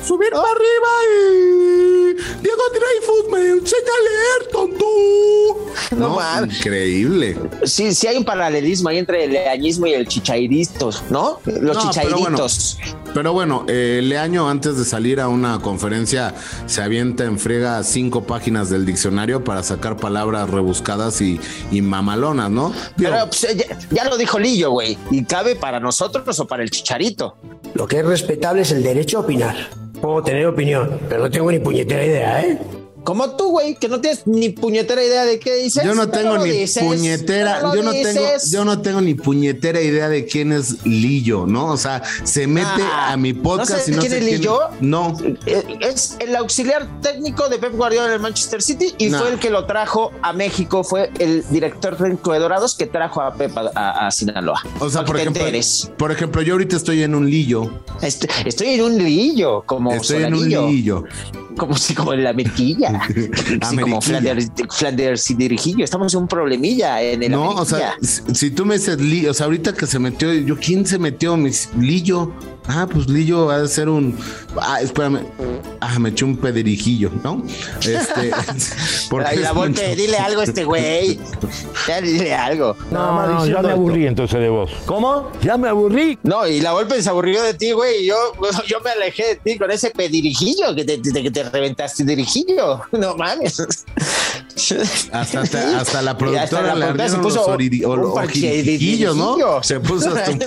subir 0.05 0.29
para 0.29 0.43
arriba 0.51 0.91
y 1.09 2.13
Diego 2.43 2.61
Dreyfus 2.71 3.31
me 3.31 3.39
enseña 3.49 3.91
a 3.97 4.03
leer, 4.03 4.51
tonto. 4.51 4.85
No 5.97 6.09
mames. 6.15 6.57
increíble. 6.57 7.37
Sí, 7.65 7.93
sí 7.95 8.05
hay 8.07 8.17
un 8.17 8.25
paralelismo 8.25 8.89
ahí 8.89 8.99
entre 8.99 9.23
el 9.25 9.31
leañismo 9.31 9.87
y 9.87 9.93
el 9.93 10.07
chichairito, 10.07 10.91
¿no? 11.09 11.39
Los 11.45 11.77
No. 11.77 12.47
Pero 13.13 13.33
bueno, 13.33 13.65
eh, 13.67 14.01
Leaño 14.03 14.49
antes 14.49 14.77
de 14.77 14.85
salir 14.85 15.19
a 15.19 15.27
una 15.27 15.59
conferencia 15.59 16.33
se 16.65 16.81
avienta 16.81 17.25
en 17.25 17.37
frega 17.37 17.83
cinco 17.83 18.23
páginas 18.23 18.69
del 18.69 18.85
diccionario 18.85 19.43
para 19.43 19.61
sacar 19.63 19.97
palabras 19.97 20.49
rebuscadas 20.49 21.21
y, 21.21 21.39
y 21.71 21.81
mamalonas, 21.81 22.49
¿no? 22.49 22.73
Digo, 22.97 23.11
Pero 23.11 23.25
pues, 23.27 23.41
ya, 23.55 23.77
ya 23.91 24.09
lo 24.09 24.17
dijo 24.17 24.39
Lillo, 24.39 24.71
güey. 24.71 24.97
¿Y 25.11 25.23
cabe 25.25 25.55
para 25.55 25.79
nosotros 25.79 26.39
o 26.39 26.47
para 26.47 26.63
el 26.63 26.71
chicharito? 26.71 27.37
Lo 27.75 27.87
que 27.87 27.99
es 27.99 28.05
respetable 28.05 28.63
es 28.63 28.71
el 28.71 28.83
derecho 28.83 29.19
a 29.19 29.21
opinar. 29.21 29.55
Puedo 30.01 30.23
tener 30.23 30.45
opinión, 30.47 30.99
pero 31.07 31.23
no 31.23 31.31
tengo 31.31 31.51
ni 31.51 31.59
puñetera 31.59 32.03
idea, 32.03 32.41
¿eh? 32.41 32.59
Como 33.03 33.31
tú, 33.35 33.49
güey, 33.49 33.75
que 33.75 33.89
no 33.89 33.99
tienes 33.99 34.25
ni 34.27 34.49
puñetera 34.49 35.03
idea 35.03 35.25
de 35.25 35.39
qué 35.39 35.55
dices. 35.55 35.83
Yo 35.83 35.93
no 35.93 36.09
tengo 36.09 36.37
ni 36.37 36.49
dices, 36.51 36.83
puñetera, 36.83 37.61
yo 37.75 37.83
no 37.83 37.91
tengo, 37.91 38.25
yo 38.49 38.65
no 38.65 38.81
tengo 38.81 39.01
ni 39.01 39.13
puñetera 39.13 39.81
idea 39.81 40.07
de 40.09 40.25
quién 40.25 40.51
es 40.53 40.85
Lillo, 40.85 41.45
¿no? 41.45 41.67
O 41.67 41.77
sea, 41.77 42.01
se 42.23 42.47
mete 42.47 42.67
Ah, 42.81 43.11
a 43.13 43.17
mi 43.17 43.33
podcast 43.33 43.69
¿no 43.71 43.75
sabes 43.77 43.87
y 43.89 43.91
no 43.91 43.99
quién 43.99 44.11
sé 44.11 44.17
es 44.19 44.23
quién- 44.25 44.37
Lillo? 44.39 44.59
No. 44.81 45.17
Eh, 45.45 45.63
Es 45.81 46.15
el 46.19 46.35
auxiliar 46.35 46.87
técnico 47.01 47.49
de 47.49 47.57
Pep 47.59 47.73
Guardiola 47.75 48.07
en 48.07 48.13
el 48.13 48.19
Manchester 48.19 48.61
City 48.61 48.93
y 48.97 49.07
No. 49.09 49.19
fue 49.19 49.31
el 49.33 49.39
que 49.39 49.49
lo 49.49 49.65
trajo 49.65 50.11
a 50.21 50.31
México. 50.33 50.83
Fue 50.83 51.11
el 51.19 51.43
director 51.49 51.97
técnico 51.97 52.31
de 52.33 52.39
Dorados 52.39 52.75
que 52.75 52.85
trajo 52.85 53.21
a 53.21 53.33
Pep 53.35 53.55
a, 53.57 53.71
a- 53.75 54.07
a 54.07 54.11
Sinaloa. 54.11 54.61
O 54.79 54.89
sea, 54.89 55.03
por 55.05 55.17
ejemplo, 55.19 55.43
por 55.97 56.11
ejemplo, 56.11 56.41
yo 56.41 56.53
ahorita 56.53 56.75
estoy 56.77 57.03
en 57.03 57.15
un 57.15 57.29
Lillo. 57.29 57.69
Est- 58.01 58.25
Estoy 58.45 58.69
en 58.75 58.81
un 58.81 58.97
lillo, 58.97 59.63
como 59.65 59.91
Estoy 59.93 60.23
en 60.23 60.33
un 60.33 60.47
Lillo. 60.49 61.03
Como 61.57 61.75
si 61.77 61.93
como 61.93 62.13
en 62.13 62.23
la 62.23 62.31
Ameriquilla, 62.31 63.01
sí, 63.69 63.77
como. 63.77 64.01
Flanders, 64.01 64.51
Flanders 64.69 65.31
y 65.31 65.33
Dirijillo. 65.35 65.83
Estamos 65.83 66.13
en 66.13 66.21
un 66.21 66.27
problemilla 66.27 67.01
en 67.01 67.23
el 67.23 67.31
No, 67.31 67.49
o 67.49 67.65
sea, 67.65 67.95
si, 68.01 68.21
si 68.35 68.51
tú 68.51 68.65
me 68.65 68.75
dices 68.75 68.97
o 69.29 69.33
sea, 69.33 69.45
ahorita 69.45 69.73
que 69.73 69.87
se 69.87 69.99
metió, 69.99 70.33
yo, 70.33 70.57
¿quién 70.57 70.85
se 70.85 70.97
metió? 70.99 71.37
Me 71.37 71.49
dice, 71.49 71.69
Lillo. 71.79 72.33
Ah, 72.67 72.87
pues 72.91 73.07
Lillo 73.09 73.47
va 73.47 73.57
a 73.57 73.67
ser 73.67 73.89
un. 73.89 74.17
Ah, 74.59 74.81
espérame. 74.81 75.19
Ah, 75.81 75.99
me 75.99 76.09
eché 76.09 76.23
un 76.25 76.37
pedirijillo, 76.37 77.11
¿no? 77.23 77.43
Este. 77.81 78.31
porque 79.09 79.27
Ay, 79.29 79.37
la 79.39 79.53
mucho- 79.53 79.81
dile 79.95 80.17
algo 80.17 80.41
a 80.41 80.43
este 80.45 80.63
güey. 80.63 81.19
Ya 81.87 81.99
dile 82.01 82.33
algo. 82.33 82.75
No, 82.89 83.27
no, 83.27 83.45
ya 83.45 83.61
me 83.61 83.71
aburrí 83.71 84.07
entonces 84.07 84.39
de 84.39 84.47
vos. 84.49 84.71
¿Cómo? 84.85 85.29
Ya 85.41 85.57
me 85.57 85.67
aburrí. 85.67 86.17
No, 86.23 86.47
y 86.47 86.61
la 86.61 86.71
Volpe 86.71 87.01
se 87.01 87.09
aburrió 87.09 87.43
de 87.43 87.53
ti, 87.53 87.71
güey. 87.73 88.03
y 88.03 88.07
Yo, 88.07 88.15
yo 88.67 88.79
me 88.81 88.91
alejé 88.91 89.23
de 89.27 89.35
ti 89.35 89.57
con 89.57 89.69
ese 89.69 89.89
pedirijillo 89.91 90.73
que 90.75 90.85
te, 90.85 90.97
te- 90.99 91.21
que 91.23 91.31
te 91.31 91.43
reventaste 91.43 92.03
dirijillo. 92.05 92.81
No 92.93 93.15
mames. 93.17 93.61
Hasta, 95.11 95.41
hasta, 95.41 95.79
hasta 95.79 96.01
la 96.01 96.17
productora 96.17 96.75
la 96.75 97.09
se 97.09 97.17
puso 97.17 97.45
un 97.45 99.17
¿no? 99.17 99.63
Se 99.63 99.79
puso 99.79 100.13
hasta 100.15 100.31
un 100.31 100.39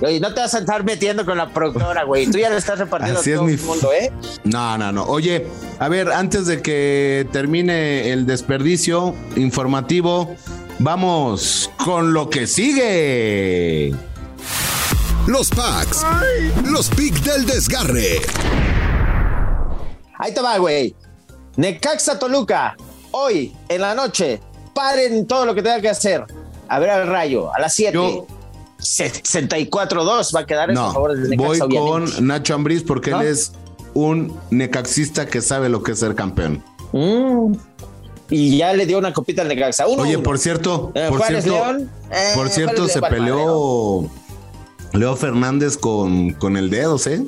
No. 0.00 0.06
Oye, 0.08 0.20
no 0.20 0.32
te 0.32 0.40
vas 0.40 0.54
a 0.54 0.58
estar 0.58 0.82
metiendo 0.84 1.24
con 1.24 1.36
la 1.36 1.48
productora, 1.52 2.04
güey. 2.04 2.26
Tú 2.26 2.38
ya 2.38 2.48
lo 2.48 2.56
estás 2.56 2.78
repartiendo 2.78 3.20
Así 3.20 3.30
a 3.30 3.34
es 3.34 3.38
todo 3.38 3.46
mi 3.46 3.54
el 3.54 3.60
mundo, 3.60 3.92
¿eh? 3.92 4.12
No, 4.44 4.78
no, 4.78 4.92
no. 4.92 5.04
Oye, 5.04 5.46
a 5.78 5.88
ver, 5.88 6.10
antes 6.10 6.46
de 6.46 6.62
que 6.62 7.26
termine 7.32 8.12
el 8.12 8.26
desperdicio 8.26 9.14
informativo, 9.36 10.34
vamos 10.78 11.70
con 11.76 12.14
lo 12.14 12.30
que 12.30 12.46
sigue. 12.46 13.94
Los 15.26 15.50
packs. 15.50 16.04
Los 16.64 16.88
picks 16.88 17.24
del 17.24 17.46
desgarre. 17.46 18.20
Ahí 20.18 20.32
te 20.32 20.40
va, 20.40 20.58
güey. 20.58 20.94
Necaxa 21.56 22.18
Toluca. 22.18 22.76
Hoy, 23.12 23.54
en 23.68 23.80
la 23.80 23.94
noche. 23.94 24.40
Paren 24.74 25.26
todo 25.26 25.44
lo 25.46 25.54
que 25.54 25.62
tenga 25.62 25.80
que 25.80 25.88
hacer. 25.90 26.24
A 26.68 26.78
ver 26.78 26.90
al 26.90 27.06
rayo, 27.06 27.54
a 27.54 27.60
las 27.60 27.74
7. 27.74 27.92
Yo- 27.94 28.26
64-2 28.78 30.34
va 30.34 30.40
a 30.40 30.46
quedar 30.46 30.72
No, 30.72 30.92
favor 30.92 31.12
del 31.16 31.36
voy 31.36 31.58
Necaxa, 31.58 31.64
obviamente. 31.66 32.16
con 32.16 32.26
Nacho 32.26 32.54
Ambriz 32.54 32.82
porque 32.82 33.10
¿No? 33.10 33.20
él 33.20 33.28
es 33.28 33.52
un 33.94 34.36
necaxista 34.50 35.26
que 35.26 35.40
sabe 35.40 35.68
lo 35.68 35.82
que 35.82 35.92
es 35.92 35.98
ser 35.98 36.14
campeón. 36.14 36.62
Mm. 36.92 37.52
Y 38.30 38.56
ya 38.56 38.72
le 38.72 38.86
dio 38.86 38.98
una 38.98 39.12
copita 39.12 39.42
al 39.42 39.48
Necaxa. 39.48 39.86
Uno, 39.86 40.02
Oye, 40.02 40.16
uno. 40.16 40.22
por 40.24 40.38
cierto, 40.38 40.90
Eh, 40.94 41.06
por 41.10 41.22
cierto, 41.22 41.50
León. 41.52 41.90
eh, 42.10 42.32
por 42.34 42.48
cierto, 42.48 42.88
se 42.88 43.00
peleó 43.02 44.08
Leo 44.94 45.16
Fernández 45.16 45.76
con, 45.76 46.30
con 46.32 46.56
el 46.56 46.70
dedos, 46.70 47.06
¿eh? 47.06 47.22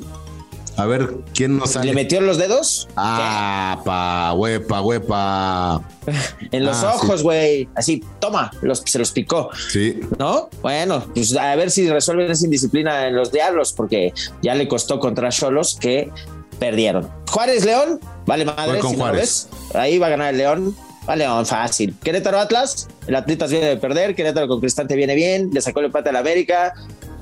A 0.77 0.85
ver 0.85 1.09
quién 1.33 1.57
nos 1.57 1.71
sale. 1.71 1.85
¿Le 1.87 1.93
metió 1.93 2.19
los 2.21 2.37
dedos? 2.37 2.87
Ah, 2.97 3.81
pa, 3.85 4.33
huepa, 4.33 4.81
huepa. 4.81 5.81
En 6.51 6.65
los 6.65 6.83
Ah, 6.83 6.93
ojos, 6.95 7.23
güey. 7.23 7.67
Así, 7.75 8.03
toma, 8.19 8.51
los, 8.61 8.79
se 8.85 8.99
los 8.99 9.11
picó. 9.11 9.49
Sí. 9.69 9.99
¿No? 10.19 10.49
Bueno, 10.61 11.03
pues 11.13 11.35
a 11.35 11.55
ver 11.55 11.71
si 11.71 11.89
resuelven 11.89 12.29
esa 12.31 12.45
indisciplina 12.45 13.07
en 13.07 13.15
los 13.15 13.31
diablos, 13.31 13.73
porque 13.73 14.13
ya 14.41 14.53
le 14.55 14.67
costó 14.67 14.99
contra 14.99 15.29
Cholos 15.29 15.77
que 15.79 16.11
perdieron. 16.59 17.09
Juárez 17.29 17.65
León, 17.65 17.99
vale 18.25 18.45
madre, 18.45 18.77
si 18.81 18.83
no 18.83 18.91
lo 18.91 18.97
Juárez. 18.97 19.47
ves. 19.51 19.75
Ahí 19.75 19.97
va 19.97 20.07
a 20.07 20.09
ganar 20.11 20.31
el 20.33 20.37
León. 20.37 20.75
Va 21.07 21.15
León, 21.15 21.45
fácil. 21.45 21.95
Querétaro 22.03 22.39
Atlas, 22.39 22.87
el 23.07 23.15
Atletas 23.15 23.51
viene 23.51 23.67
de 23.67 23.77
perder, 23.77 24.15
Querétaro 24.15 24.47
con 24.47 24.59
Cristante 24.59 24.95
viene 24.95 25.13
bien, 25.13 25.51
le 25.53 25.61
sacó 25.61 25.79
el 25.79 25.87
empate 25.87 26.09
a 26.09 26.13
la 26.13 26.19
América. 26.19 26.73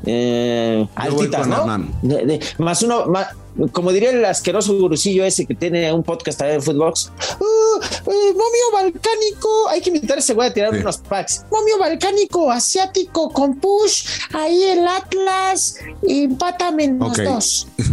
Eh, 0.06 0.88
altitas, 0.96 1.48
¿no? 1.48 1.66
De- 2.02 2.26
de- 2.26 2.40
más 2.58 2.82
uno, 2.84 3.06
más- 3.06 3.28
como 3.72 3.92
diría 3.92 4.10
el 4.10 4.26
asqueroso 4.26 4.74
gurusillo 4.78 5.24
ese 5.26 5.46
que 5.46 5.54
tiene 5.54 5.94
un 5.94 6.02
podcast 6.04 6.40
también 6.40 6.56
en 6.58 6.64
Footbox. 6.64 7.12
Uh, 7.40 8.10
eh, 8.12 8.34
momio 8.34 8.72
balcánico. 8.74 9.70
Hay 9.70 9.80
que 9.80 9.90
invitar 9.92 10.18
a 10.18 10.20
ese 10.20 10.34
güey 10.34 10.50
a 10.50 10.54
tirar 10.54 10.74
Sí. 10.74 10.80
unos 10.82 10.98
packs. 10.98 11.46
Momio 11.52 11.78
balcánico, 11.78 12.52
asiático, 12.52 13.30
con 13.30 13.56
push. 13.60 14.08
Ahí 14.34 14.64
el 14.64 14.88
Atlas. 14.88 15.78
Empata 16.02 16.72
menos 16.72 17.12
Ok. 17.20 17.24
dos. 17.26 17.68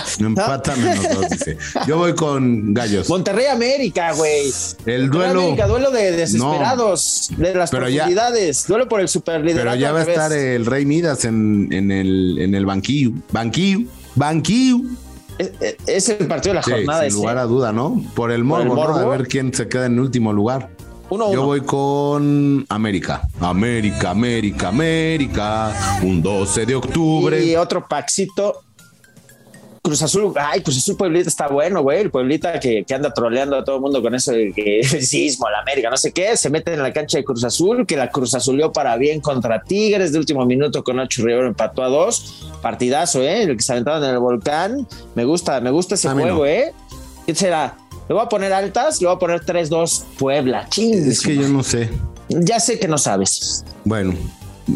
Empata 0.18 0.74
menos 0.76 1.06
dos, 1.14 1.28
dice. 1.30 1.56
Yo 1.86 1.98
voy 1.98 2.14
con 2.14 2.72
Gallos. 2.74 3.08
Monterrey 3.08 3.46
América, 3.46 4.12
güey. 4.12 4.52
El 4.86 5.10
duelo. 5.10 5.40
América, 5.42 5.66
duelo 5.66 5.90
de 5.90 6.12
desesperados, 6.12 7.30
de 7.36 7.54
las 7.54 7.70
profundidades. 7.70 8.66
duelo 8.66 8.88
por 8.88 9.00
el 9.00 9.08
superliderato. 9.08 9.70
Pero 9.70 9.80
ya 9.80 9.92
va 9.92 10.00
a 10.00 10.02
estar 10.02 10.32
el 10.32 10.66
Rey 10.66 10.84
Midas 10.86 11.24
en, 11.24 11.68
en 11.72 11.90
el, 11.90 12.38
en 12.40 12.54
el 12.54 12.66
banquillo. 12.66 13.12
Banquillo. 13.32 13.80
Banquillo. 14.14 14.78
Es, 15.38 15.50
es 15.86 16.08
el 16.10 16.26
partido 16.28 16.52
de 16.52 16.56
la 16.56 16.62
Sí, 16.62 16.70
jornada. 16.70 17.00
sin 17.00 17.08
ese. 17.08 17.16
lugar 17.16 17.38
a 17.38 17.44
duda, 17.44 17.72
¿no? 17.72 18.04
Por 18.14 18.30
el 18.30 18.44
Por 18.46 18.60
el 18.60 18.66
morbo, 18.68 19.00
¿no? 19.00 19.12
A 19.12 19.16
ver 19.16 19.26
quién 19.26 19.52
se 19.54 19.66
queda 19.68 19.86
en 19.86 19.98
último 19.98 20.32
lugar. 20.32 20.70
Uno, 21.08 21.32
Yo 21.32 21.44
voy 21.44 21.60
con 21.60 22.64
América. 22.70 23.28
América, 23.40 24.10
América, 24.10 24.68
América. 24.68 25.98
Un 26.02 26.22
12 26.22 26.64
de 26.66 26.74
octubre. 26.74 27.44
Y 27.44 27.54
otro 27.56 27.86
paxito. 27.86 28.62
Cruz 29.84 30.00
Azul, 30.00 30.32
ay, 30.36 30.60
Cruz 30.62 30.78
Azul 30.78 30.96
Pueblita 30.96 31.28
está 31.28 31.48
bueno, 31.48 31.82
güey. 31.82 32.02
El 32.02 32.10
Pueblita 32.12 32.60
que, 32.60 32.84
que 32.84 32.94
anda 32.94 33.12
troleando 33.12 33.56
a 33.56 33.64
todo 33.64 33.76
el 33.76 33.82
mundo 33.82 34.00
con 34.00 34.14
eso 34.14 34.30
de 34.30 34.52
que 34.52 34.78
el 34.80 35.02
sismo, 35.02 35.50
la 35.50 35.58
América, 35.58 35.90
no 35.90 35.96
sé 35.96 36.12
qué. 36.12 36.36
Se 36.36 36.50
mete 36.50 36.72
en 36.72 36.82
la 36.82 36.92
cancha 36.92 37.18
de 37.18 37.24
Cruz 37.24 37.42
Azul, 37.42 37.84
que 37.84 37.96
la 37.96 38.08
Cruz 38.08 38.32
Azulió 38.34 38.72
para 38.72 38.96
bien 38.96 39.20
contra 39.20 39.60
Tigres 39.60 40.12
de 40.12 40.20
último 40.20 40.46
minuto 40.46 40.84
con 40.84 40.96
Nacho 40.96 41.24
Rivero 41.24 41.48
empató 41.48 41.82
a 41.82 41.88
dos. 41.88 42.48
Partidazo, 42.62 43.22
¿eh? 43.22 43.42
El 43.42 43.56
que 43.56 43.62
se 43.64 43.72
aventaron 43.72 44.04
en 44.04 44.10
el 44.10 44.18
volcán. 44.20 44.86
Me 45.16 45.24
gusta, 45.24 45.60
me 45.60 45.72
gusta 45.72 45.96
ese 45.96 46.08
juego. 46.10 46.46
¿eh? 46.46 46.72
¿Qué 47.26 47.34
será? 47.34 47.76
Le 48.08 48.14
voy 48.14 48.24
a 48.24 48.28
poner 48.28 48.52
altas, 48.52 49.00
le 49.00 49.08
voy 49.08 49.16
a 49.16 49.18
poner 49.18 49.40
3-2 49.44 50.04
Puebla. 50.16 50.68
Ching, 50.68 51.10
Es 51.10 51.20
que 51.22 51.34
yo 51.34 51.48
no 51.48 51.64
sé. 51.64 51.90
Ya 52.28 52.60
sé 52.60 52.78
que 52.78 52.86
no 52.86 52.98
sabes. 52.98 53.64
Bueno, 53.84 54.14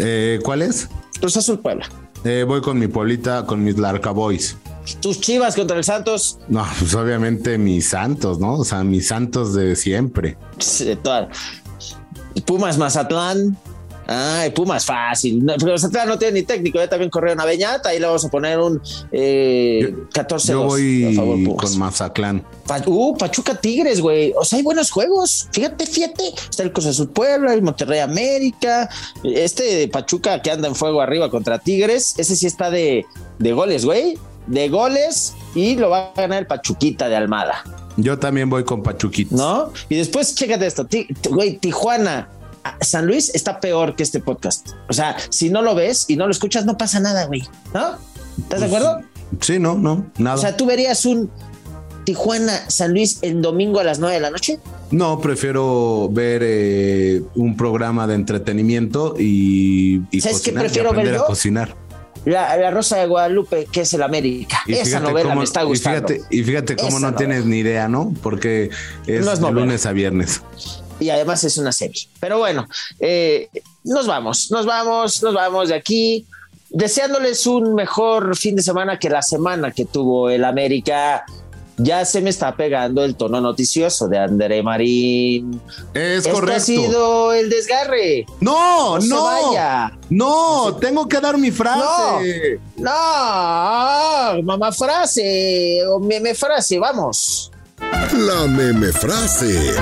eh, 0.01 0.41
¿cuál 0.43 0.63
es? 0.63 0.89
Cruz 1.21 1.37
Azul 1.37 1.61
Puebla. 1.61 1.89
Eh, 2.25 2.45
voy 2.45 2.61
con 2.61 2.77
mi 2.77 2.89
Pueblita, 2.89 3.47
con 3.47 3.63
mis 3.63 3.79
Larca 3.79 4.11
Boys. 4.11 4.57
Tus 5.01 5.21
chivas 5.21 5.55
contra 5.57 5.77
el 5.77 5.85
Santos, 5.85 6.39
No, 6.49 6.65
pues 6.79 6.95
obviamente 6.95 7.59
mis 7.59 7.89
Santos, 7.89 8.39
¿no? 8.39 8.55
O 8.59 8.65
sea, 8.65 8.85
mis 8.85 9.09
Santos 9.09 9.55
de 9.55 9.75
siempre. 9.77 10.37
de 10.81 10.97
toda- 10.97 11.29
Pumas 12.45 12.77
Mazatlán. 12.79 13.57
Ay, 14.09 14.51
Pumas 14.51 14.85
fácil. 14.85 15.45
No, 15.45 15.55
pero 15.59 15.73
Mazatlán 15.73 16.07
no 16.07 16.17
tiene 16.17 16.41
ni 16.41 16.47
técnico. 16.47 16.79
Ya 16.79 16.89
también 16.89 17.11
corrieron 17.11 17.41
a 17.41 17.45
Beñata. 17.45 17.89
Ahí 17.89 17.99
le 17.99 18.07
vamos 18.07 18.25
a 18.25 18.29
poner 18.29 18.57
un 18.61 18.81
eh, 19.11 19.93
14 20.13 20.53
Yo 20.53 20.63
voy 20.63 21.07
a 21.13 21.17
favor 21.17 21.43
Pumas. 21.43 21.71
con 21.71 21.79
Mazatlán. 21.81 22.45
Uh, 22.87 23.17
Pachuca 23.17 23.57
Tigres, 23.57 24.01
güey. 24.01 24.33
O 24.39 24.45
sea, 24.45 24.59
hay 24.59 24.63
buenos 24.63 24.93
juegos. 24.93 25.49
Fíjate, 25.51 25.87
fíjate. 25.87 26.23
Está 26.49 26.63
el 26.63 26.73
Cruz 26.73 26.87
Azul 26.87 27.09
Puebla, 27.09 27.53
el 27.53 27.63
Monterrey 27.63 27.99
América. 27.99 28.89
Este 29.25 29.65
de 29.65 29.89
Pachuca 29.89 30.41
que 30.41 30.53
anda 30.53 30.69
en 30.69 30.77
fuego 30.77 31.01
arriba 31.01 31.29
contra 31.29 31.59
Tigres. 31.59 32.15
Ese 32.17 32.37
sí 32.37 32.47
está 32.47 32.71
de, 32.71 33.07
de 33.41 33.53
goles, 33.53 33.85
güey. 33.85 34.17
De 34.47 34.69
goles. 34.69 35.35
Y 35.55 35.77
lo 35.77 35.91
va 35.91 36.13
a 36.15 36.21
ganar 36.21 36.41
el 36.41 36.47
Pachuquita 36.47 37.09
de 37.09 37.17
Almada. 37.17 37.65
Yo 37.97 38.19
también 38.19 38.51
voy 38.51 38.65
con 38.65 38.83
Pachuquitos. 38.83 39.39
¿no? 39.39 39.73
Y 39.89 39.97
después, 39.97 40.35
chécate 40.35 40.67
esto, 40.67 40.87
güey, 41.31 41.57
Tijuana, 41.57 42.29
ah, 42.63 42.77
San 42.81 43.07
Luis 43.07 43.31
está 43.35 43.59
peor 43.59 43.97
que 43.97 44.03
este 44.03 44.21
podcast. 44.21 44.71
O 44.89 44.93
sea, 44.93 45.17
si 45.31 45.49
no 45.49 45.63
lo 45.63 45.75
ves 45.75 46.05
y 46.09 46.17
no 46.17 46.27
lo 46.27 46.33
escuchas, 46.33 46.67
no 46.67 46.77
pasa 46.77 47.01
nada, 47.01 47.25
güey, 47.25 47.43
¿no? 47.73 47.97
¿Estás 48.39 48.61
de 48.61 48.67
acuerdo? 48.67 49.01
Sí, 49.41 49.59
no, 49.59 49.77
no, 49.77 50.07
nada. 50.19 50.37
O 50.37 50.39
sea, 50.39 50.57
tú 50.57 50.67
verías 50.67 51.07
un 51.07 51.31
Tijuana, 52.05 52.71
San 52.71 52.93
Luis 52.93 53.19
el 53.23 53.43
domingo 53.43 53.81
a 53.81 53.85
las 53.85 53.99
9 53.99 54.15
de 54.15 54.21
la 54.21 54.31
noche. 54.31 54.61
No, 54.93 55.21
prefiero 55.21 56.09
ver 56.13 56.43
eh, 56.45 57.23
un 57.35 57.57
programa 57.57 58.07
de 58.07 58.15
entretenimiento 58.15 59.17
y, 59.19 60.03
y 60.13 60.21
¿Sabes 60.21 60.39
cocinar, 60.39 60.65
y 60.65 60.67
prefiero 60.67 60.91
ver 60.91 61.01
aprender 61.01 61.21
a 61.21 61.25
cocinar. 61.25 61.86
La, 62.27 62.55
la 62.59 62.71
Rosa 62.71 62.99
de 62.99 63.07
Guadalupe, 63.07 63.67
que 63.73 63.81
es 63.83 63.95
el 63.95 64.03
América. 64.03 64.61
Y 64.67 64.75
Esa 64.75 65.01
novela 65.01 65.31
cómo- 65.31 65.41
me 65.41 65.45
está 65.45 65.63
gustando. 65.63 66.13
Y 66.13 66.17
fíjate, 66.19 66.37
y 66.37 66.43
fíjate 66.43 66.77
cómo 66.77 66.89
Esa 66.89 66.99
no 66.99 67.07
novela. 67.13 67.17
tienes 67.19 67.45
ni 67.47 67.59
idea, 67.61 67.89
¿no? 67.89 68.13
Porque 68.23 68.69
es, 69.07 69.25
No 69.25 69.33
es 69.33 69.41
de 69.41 69.51
lunes 69.53 69.87
a 69.87 69.93
viernes. 69.93 70.43
y 71.01 71.09
además 71.11 71.43
es 71.45 71.57
una 71.57 71.73
serie. 71.73 72.03
Pero 72.21 72.39
bueno, 72.39 72.69
eh, 73.01 73.49
nos 73.85 74.07
vamos, 74.07 74.51
nos 74.51 74.67
vamos, 74.67 75.23
nos 75.23 75.35
vamos 75.35 75.69
de 75.69 75.75
aquí, 75.77 76.27
deseándoles 76.71 77.47
un 77.47 77.75
mejor 77.75 78.37
fin 78.37 78.57
de 78.57 78.63
semana 78.63 78.99
que 78.99 79.09
la 79.09 79.23
semana 79.23 79.71
que 79.71 79.85
tuvo 79.85 80.29
el 80.31 80.45
América. 80.45 81.25
Ya 81.79 82.05
se 82.07 82.23
me 82.23 82.31
está 82.31 82.57
pegando 82.57 83.05
el 83.05 83.17
tono 83.17 83.39
noticioso 83.41 84.09
de 84.09 84.19
André 84.19 84.63
Marín. 84.63 85.61
Es 85.93 86.19
Esto 86.27 86.33
correcto. 86.33 86.57
ha 86.57 86.61
sido 86.61 87.33
el 87.35 87.51
desgarre. 87.51 88.25
No, 88.41 88.95
No 88.97 89.01
se 89.03 89.09
no. 89.09 89.25
vaya. 89.25 89.93
No, 90.09 90.77
tengo 90.81 91.07
que 91.07 91.21
dar 91.21 91.37
mi 91.37 91.51
frase. 91.51 92.59
No, 92.79 94.43
mamá 94.43 94.73
frase 94.73 95.81
o 95.87 95.99
meme 96.01 96.35
frase, 96.35 96.79
vamos. 96.79 97.51
La 98.13 98.47
meme 98.47 98.91
frase. 98.93 99.75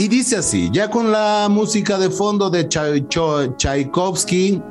Y 0.00 0.08
dice 0.08 0.38
así, 0.38 0.70
ya 0.72 0.88
con 0.88 1.12
la 1.12 1.46
música 1.50 1.98
de 1.98 2.08
fondo 2.08 2.48
de 2.48 2.66
Tchaikovsky, 2.66 4.62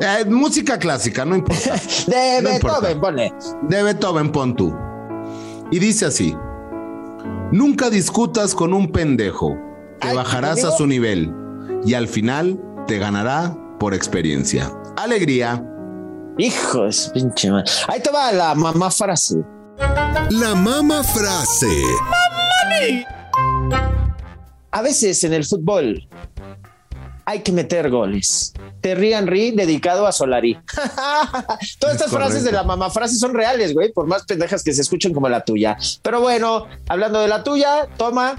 eh, 0.00 0.24
música 0.26 0.76
clásica, 0.76 1.24
no 1.24 1.36
importa. 1.36 1.74
De 2.08 2.42
No 2.42 2.50
importa. 2.50 2.80
Beethoven, 2.80 3.00
ponle. 3.00 3.32
de 3.62 3.82
Beethoven, 3.84 4.32
pon 4.32 4.56
tú. 4.56 4.74
Y 5.70 5.78
dice 5.78 6.06
así: 6.06 6.36
Nunca 7.52 7.90
discutas 7.90 8.56
con 8.56 8.74
un 8.74 8.90
pendejo, 8.90 9.56
que 10.00 10.08
Ay, 10.08 10.16
bajarás 10.16 10.64
a 10.64 10.72
su 10.72 10.88
nivel 10.88 11.32
y 11.86 11.94
al 11.94 12.08
final 12.08 12.60
te 12.88 12.98
ganará 12.98 13.56
por 13.78 13.94
experiencia. 13.94 14.72
Alegría. 14.96 15.64
Hijo 16.38 16.86
de 16.86 16.92
su 16.92 17.12
pinche 17.12 17.52
madre. 17.52 17.70
Ahí 17.86 18.02
te 18.02 18.10
va 18.10 18.32
la 18.32 18.56
mamá 18.56 18.90
frase. 18.90 19.44
La 20.30 20.56
mama 20.56 21.04
frase. 21.04 21.70
A 24.78 24.80
veces 24.80 25.24
en 25.24 25.32
el 25.32 25.44
fútbol 25.44 26.08
hay 27.24 27.40
que 27.40 27.50
meter 27.50 27.90
goles. 27.90 28.52
Terry 28.80 29.12
Henry 29.12 29.50
dedicado 29.50 30.06
a 30.06 30.12
Solari. 30.12 30.56
Todas 31.80 31.96
Es 31.96 32.00
estas 32.00 32.12
frases 32.12 32.44
de 32.44 32.52
la 32.52 32.62
mamá 32.62 32.88
frases 32.88 33.18
son 33.18 33.34
reales, 33.34 33.74
güey, 33.74 33.92
por 33.92 34.06
más 34.06 34.24
pendejas 34.24 34.62
que 34.62 34.72
se 34.72 34.82
escuchen 34.82 35.12
como 35.12 35.28
la 35.28 35.44
tuya. 35.44 35.76
Pero 36.00 36.20
bueno, 36.20 36.68
hablando 36.88 37.20
de 37.20 37.26
la 37.26 37.42
tuya, 37.42 37.88
toma. 37.96 38.38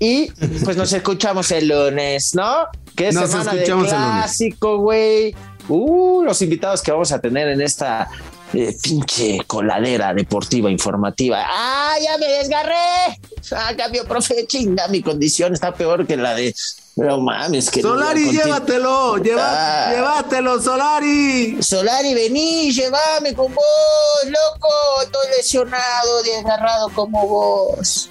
Y 0.00 0.32
pues 0.64 0.76
nos 0.76 0.92
escuchamos 0.92 1.48
el 1.52 1.68
lunes, 1.68 2.34
¿no? 2.34 2.66
Que 2.96 3.10
es 3.10 3.14
Nos 3.14 3.30
semana 3.30 3.54
de 3.54 3.62
clásico, 3.62 4.78
güey. 4.78 5.36
Uh, 5.68 6.24
los 6.24 6.42
invitados 6.42 6.82
que 6.82 6.90
vamos 6.90 7.12
a 7.12 7.20
tener 7.20 7.46
en 7.46 7.60
esta 7.60 8.10
eh, 8.54 8.76
pinche 8.82 9.38
coladera 9.46 10.12
deportiva 10.14 10.70
informativa. 10.70 11.44
¡Ah, 11.48 11.94
ya 12.02 12.18
me 12.18 12.26
desgarré! 12.26 13.18
¡Ah, 13.52 13.72
cambio, 13.76 14.04
profe! 14.06 14.46
Chinga, 14.46 14.88
mi 14.88 15.02
condición 15.02 15.54
está 15.54 15.72
peor 15.72 16.06
que 16.06 16.16
la 16.16 16.34
de. 16.34 16.54
No 16.96 17.20
mames, 17.20 17.70
que. 17.70 17.80
Solari, 17.80 18.30
llévatelo, 18.30 19.16
lleva- 19.18 19.88
Ah. 19.88 19.92
llévatelo, 19.92 20.60
Solari. 20.60 21.62
Solari, 21.62 22.12
vení, 22.14 22.72
llévame 22.72 23.32
con 23.34 23.54
vos, 23.54 24.24
loco. 24.26 24.68
Estoy 25.04 25.28
lesionado, 25.36 26.22
desgarrado 26.22 26.88
como 26.90 27.26
vos. 27.26 28.10